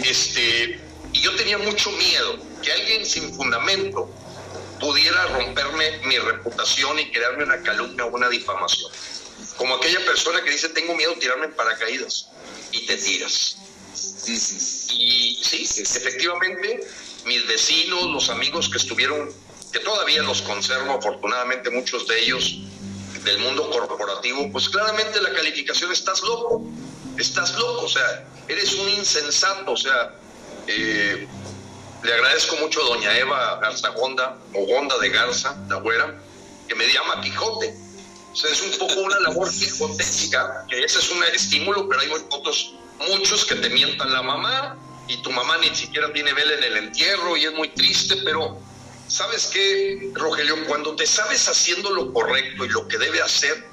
[0.04, 0.80] este,
[1.14, 4.10] y yo tenía mucho miedo que alguien sin fundamento
[4.80, 8.92] pudiera romperme mi reputación y crearme una calumnia o una difamación.
[9.60, 12.30] Como aquella persona que dice, tengo miedo de tirarme en paracaídas
[12.72, 13.58] y te tiras.
[14.94, 16.80] Y sí, efectivamente,
[17.26, 19.30] mis vecinos, los amigos que estuvieron,
[19.74, 22.56] que todavía los conservo, afortunadamente muchos de ellos
[23.26, 26.64] del mundo corporativo, pues claramente la calificación estás loco,
[27.18, 30.16] estás loco, o sea, eres un insensato, o sea,
[30.68, 31.28] eh,
[32.02, 36.18] le agradezco mucho a doña Eva Garza Gonda, o Gonda de Garza, la güera,
[36.70, 37.89] que me llama Quijote
[38.32, 42.10] o sea, es un poco una labor quijotésica, que ese es un estímulo, pero hay
[42.30, 42.76] otros
[43.10, 46.78] muchos que te mientan la mamá y tu mamá ni siquiera tiene vela en el
[46.78, 48.60] entierro y es muy triste, pero
[49.08, 50.56] ¿sabes qué, Rogelio?
[50.68, 53.68] Cuando te sabes haciendo lo correcto y lo que debe hacer,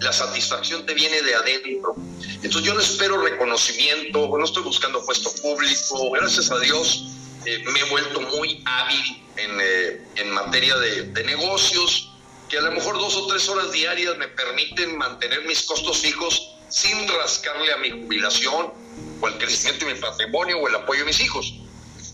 [0.00, 1.94] la satisfacción te viene de adentro.
[2.42, 7.10] Entonces yo no espero reconocimiento, no estoy buscando puesto público, gracias a Dios
[7.46, 12.09] eh, me he vuelto muy hábil en, eh, en materia de, de, negocios,
[12.50, 16.56] que a lo mejor dos o tres horas diarias me permiten mantener mis costos fijos
[16.68, 18.72] sin rascarle a mi jubilación
[19.20, 21.54] o al crecimiento de mi patrimonio o el apoyo de mis hijos.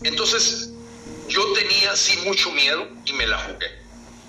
[0.03, 0.71] Entonces,
[1.29, 3.67] yo tenía así mucho miedo y me la jugué.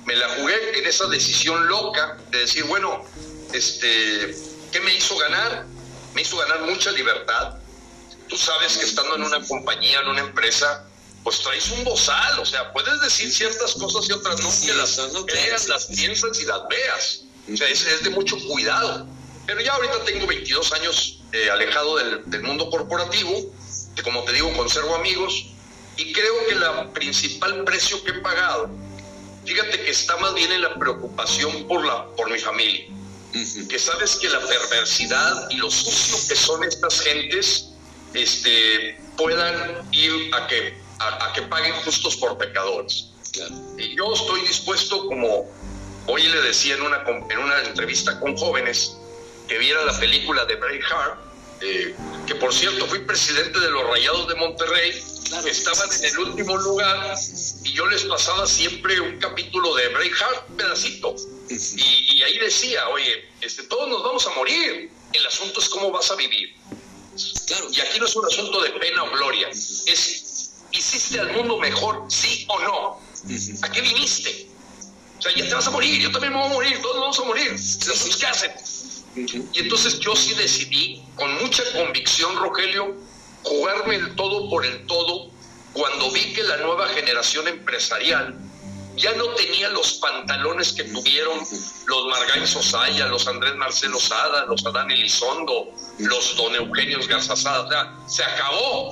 [0.06, 3.06] Me la jugué en esa decisión loca de decir, bueno,
[3.54, 4.34] este,
[4.72, 5.66] ¿qué me hizo ganar?
[6.14, 7.58] Me hizo ganar mucha libertad.
[8.30, 10.87] Tú sabes que estando en una compañía, en una empresa,
[11.28, 14.98] pues traes un bozal, o sea, puedes decir ciertas cosas y otras no, que las
[15.26, 17.24] creas, las piensas y las veas.
[17.52, 19.06] O sea, es, de mucho cuidado.
[19.46, 23.54] Pero ya ahorita tengo 22 años eh, alejado del, del mundo corporativo,
[23.94, 25.48] que como te digo, conservo amigos,
[25.98, 28.70] y creo que el principal precio que he pagado,
[29.44, 32.86] fíjate que está más bien en la preocupación por, la, por mi familia.
[33.34, 37.72] Que sabes que la perversidad y lo sucio que son estas gentes
[38.14, 43.10] este, puedan ir a que, a, que paguen justos por pecadores.
[43.78, 45.50] Y yo estoy dispuesto, como
[46.08, 48.98] hoy le decía en una, en una entrevista con jóvenes,
[49.48, 51.20] que viera la película de Braveheart,
[51.62, 54.92] eh, que por cierto fui presidente de los Rayados de Monterrey,
[55.46, 57.18] estaban en el último lugar
[57.64, 61.16] y yo les pasaba siempre un capítulo de Braveheart, un pedacito.
[61.50, 66.12] Y, ahí decía, oye, este, todos nos vamos a morir, el asunto es cómo vas
[66.12, 66.56] a vivir.
[67.48, 67.68] Claro.
[67.72, 70.37] Y aquí no es un asunto de pena o gloria, es,
[70.72, 73.00] ¿hiciste al mundo mejor, sí o no?
[73.64, 74.50] ¿A qué viniste?
[75.18, 77.20] O sea, ya te vas a morir, yo también me voy a morir, todos vamos
[77.20, 77.56] a morir.
[78.20, 78.52] ¿Qué hacen?
[79.54, 82.96] Y entonces yo sí decidí, con mucha convicción, Rogelio,
[83.44, 85.32] jugarme el todo por el todo
[85.74, 88.38] cuando vi que la nueva generación empresarial
[88.96, 94.66] ya no tenía los pantalones que tuvieron los Margain Sosaya, los Andrés Marcelo Sada, los
[94.66, 97.96] Adán Elizondo, los Don Eugenios Garzazada.
[98.08, 98.92] se acabó.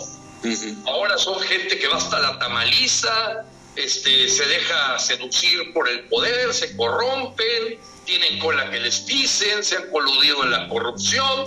[0.86, 6.54] Ahora son gente que va hasta la tamaliza, este, se deja seducir por el poder,
[6.54, 11.46] se corrompen, tienen cola que les pisen, se han coludido en la corrupción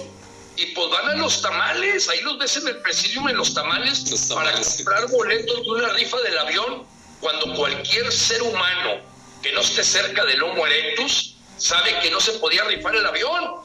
[0.56, 4.04] y pues van a los tamales, ahí los ves en el presidium en los tamales,
[4.34, 6.86] para comprar boletos de una rifa del avión,
[7.20, 9.00] cuando cualquier ser humano
[9.42, 13.56] que no esté cerca del Homo erectus sabe que no se podía rifar el avión.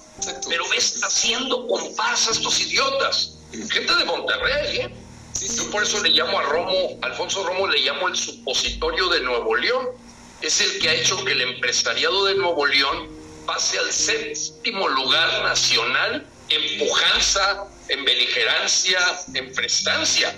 [0.47, 3.37] Pero ves haciendo comparsa estos idiotas.
[3.51, 4.95] Gente de Monterrey, ¿eh?
[5.41, 9.55] Yo por eso le llamo a Romo, Alfonso Romo le llamo el supositorio de Nuevo
[9.55, 9.89] León.
[10.41, 13.09] Es el que ha hecho que el empresariado de Nuevo León
[13.45, 18.99] pase al séptimo lugar nacional en pujanza, en beligerancia,
[19.33, 20.35] en prestancia.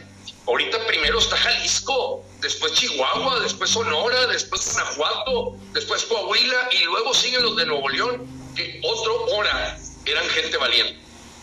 [0.48, 7.44] Ahorita primero está Jalisco, después Chihuahua, después Sonora, después Guanajuato, después Coahuila y luego siguen
[7.44, 11.00] los de Nuevo León, que otro hora eran gente valiente.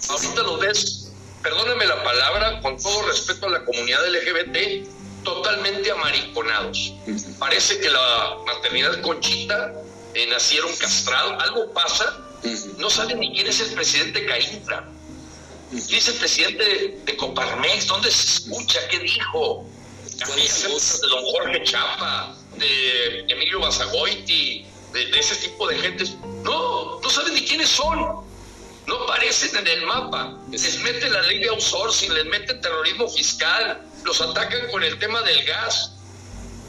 [0.08, 1.01] Ahorita los ves,
[1.42, 4.86] perdónenme la palabra, con todo respeto a la comunidad LGBT,
[5.24, 6.94] totalmente amariconados.
[7.38, 9.72] Parece que la maternidad conchita
[10.14, 12.22] eh, nacieron castrados, algo pasa
[12.78, 14.88] no saben ni quién es el presidente Caintra.
[15.70, 17.86] ¿Quién es el presidente de Coparmex?
[17.86, 18.80] ¿Dónde se escucha?
[18.88, 19.64] ¿Qué dijo?
[20.02, 26.04] De don Jorge Chapa, de Emilio Basagoiti, de, de, ese tipo de gente.
[26.44, 28.24] No, no saben ni quiénes son.
[28.86, 30.36] No aparecen en el mapa.
[30.50, 35.22] Les mete la ley de outsourcing, les mete terrorismo fiscal, los atacan con el tema
[35.22, 35.92] del gas.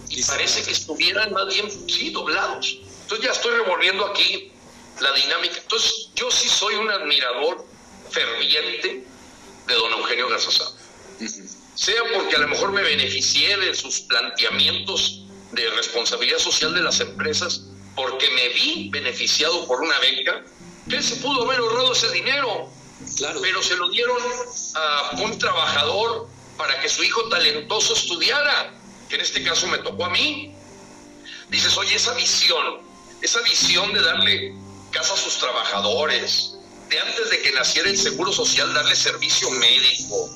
[0.10, 2.78] Y parece que estuvieran más bien, sí, doblados.
[3.04, 4.52] Entonces ya estoy revolviendo aquí
[5.02, 5.58] la dinámica.
[5.58, 7.65] Entonces, yo sí soy un admirador
[8.12, 9.04] ferviente
[9.67, 10.71] de don Eugenio Garzazada.
[11.76, 16.99] Sea porque a lo mejor me beneficié de sus planteamientos de responsabilidad social de las
[16.99, 17.62] empresas,
[17.95, 20.43] porque me vi beneficiado por una beca,
[20.89, 22.69] que se pudo haber ahorrado ese dinero,
[23.17, 23.39] claro.
[23.41, 24.17] pero se lo dieron
[24.76, 28.74] a un trabajador para que su hijo talentoso estudiara,
[29.10, 30.54] que en este caso me tocó a mí.
[31.50, 32.82] Dices, oye, esa visión,
[33.22, 34.56] esa visión de darle
[34.91, 36.56] casa a sus trabajadores,
[36.89, 40.30] de antes de que naciera el Seguro Social, darle servicio médico.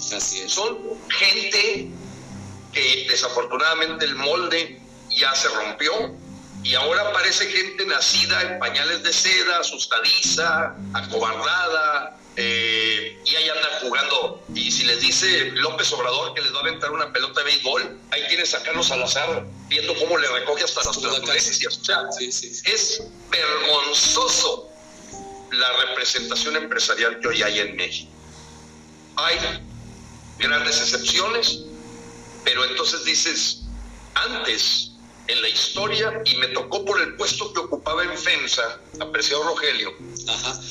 [0.48, 0.78] Son
[1.10, 1.90] gente
[2.74, 6.16] que desafortunadamente el molde ya se rompió
[6.64, 13.72] y ahora parece gente nacida en pañales de seda, asustadiza, acobardada, eh, y ahí andan
[13.82, 14.46] jugando.
[14.54, 18.00] Y si les dice López Obrador que les va a aventar una pelota de béisbol,
[18.12, 21.78] ahí tienes a Carlos Salazar viendo cómo le recoge hasta las turbulencias.
[21.78, 24.70] O sea, es vergonzoso
[25.52, 28.12] la representación empresarial que hoy hay en México.
[29.16, 29.38] Hay
[30.38, 31.64] grandes excepciones,
[32.44, 33.64] pero entonces dices,
[34.14, 34.92] antes
[35.28, 39.94] en la historia y me tocó por el puesto que ocupaba en FEMSA, apreciado Rogelio,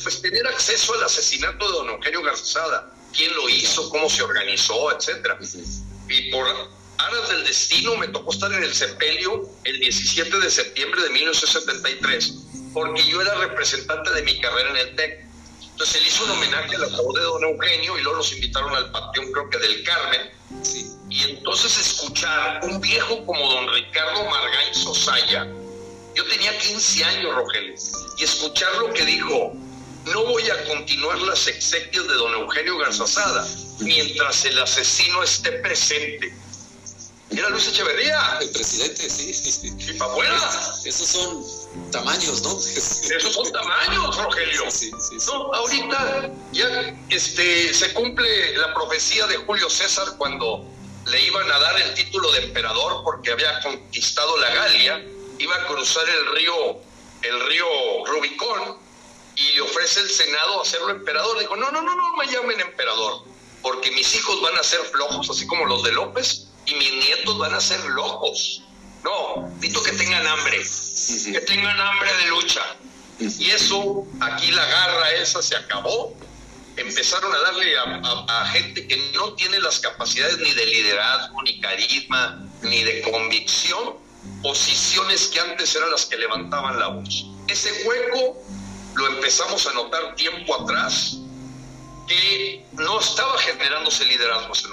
[0.03, 4.91] pues tener acceso al asesinato de don Eugenio Garzada, quién lo hizo, cómo se organizó,
[4.97, 5.39] etcétera.
[6.09, 6.47] Y por
[6.99, 12.35] aras del destino me tocó estar en el sepelio el 17 de septiembre de 1973,
[12.73, 15.26] porque yo era representante de mi carrera en el TEC.
[15.77, 18.91] Entonces él hizo un homenaje a la de don Eugenio y luego los invitaron al
[18.93, 20.31] panteón, creo que del Carmen.
[21.11, 25.47] Y entonces escuchar un viejo como don Ricardo Margain Sosaya,
[26.15, 27.75] yo tenía 15 años, Rogelio,
[28.17, 29.53] y escuchar lo que dijo,
[30.07, 33.47] no voy a continuar las exequias de don Eugenio Garzazada
[33.81, 36.35] mientras el asesino esté presente.
[37.31, 38.39] Era Luis Echeverría.
[38.41, 39.75] El presidente, sí.
[39.79, 40.37] Y para afuera.
[40.85, 42.59] Esos son tamaños, ¿no?
[43.17, 44.71] Esos son tamaños, Rogelio.
[44.71, 50.65] Sí, sí, no, ahorita ya este, se cumple la profecía de Julio César cuando
[51.07, 55.05] le iban a dar el título de emperador porque había conquistado la Galia,
[55.39, 56.81] iba a cruzar el río,
[57.23, 57.67] el río
[58.07, 58.79] Rubicón
[59.37, 61.39] y le ofrece el Senado hacerlo emperador.
[61.39, 63.23] Dijo, no, no, no, no me llamen emperador,
[63.63, 67.39] porque mis hijos van a ser flojos, así como los de López, y mis nietos
[67.39, 68.63] van a ser locos.
[69.05, 72.63] No, necesito que tengan hambre, que tengan hambre de lucha.
[73.19, 76.15] Y eso, aquí la garra esa se acabó
[76.77, 82.45] empezaron a darle a, gente que no tiene las capacidades ni de liderazgo, ni carisma,
[82.63, 83.97] ni de convicción,
[84.43, 87.27] posiciones que antes eran las que levantaban la voz.
[87.49, 88.43] Ese hueco
[88.95, 91.19] lo empezamos a notar tiempo atrás,
[92.07, 94.69] que no estaba generándose liderazgo ese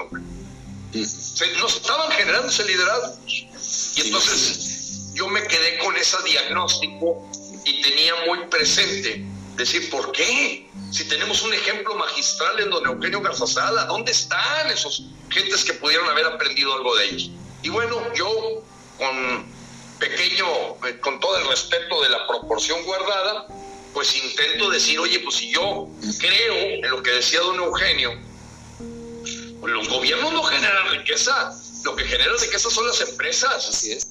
[0.93, 1.59] nombre.
[1.59, 3.17] No estaban generándose liderazgos.
[3.27, 7.29] Y entonces yo me quedé con ese diagnóstico
[7.65, 9.25] y tenía muy presente
[9.55, 10.67] decir, ¿por qué?
[10.91, 16.07] Si tenemos un ejemplo magistral en don Eugenio Garzazada, ¿dónde están esos gentes que pudieron
[16.09, 17.31] haber aprendido algo de ellos?
[17.61, 18.63] Y bueno, yo
[18.97, 19.53] con
[19.99, 20.45] pequeño,
[20.87, 23.47] eh, con todo el respeto de la proporción guardada,
[23.93, 25.87] pues intento decir, oye, pues si yo
[26.19, 28.11] creo en lo que decía don Eugenio,
[29.67, 31.53] los gobiernos no generan riqueza,
[31.83, 33.69] lo que genera riqueza son las empresas.
[33.69, 34.07] Así es.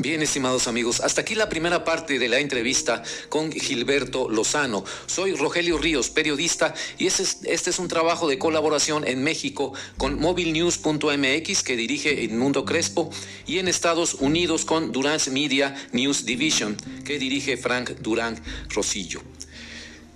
[0.00, 4.84] Bien, estimados amigos, hasta aquí la primera parte de la entrevista con Gilberto Lozano.
[5.06, 11.62] Soy Rogelio Ríos, periodista, y este es, un trabajo de colaboración en México con mobilenews.mx
[11.64, 13.10] que dirige Edmundo Crespo
[13.46, 19.20] y en Estados Unidos con Durance Media News Division que dirige Frank Durán Rosillo.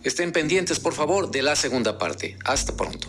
[0.05, 2.37] Estén pendientes, por favor, de la segunda parte.
[2.45, 3.09] Hasta pronto.